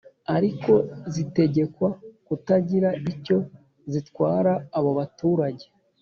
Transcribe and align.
Ariko 0.35 0.73
zitegekwa 1.13 1.89
kutagira 2.27 2.89
icyo 3.11 3.37
zitwara 3.91 4.51
abo 4.77 4.91
baturage 4.99 5.65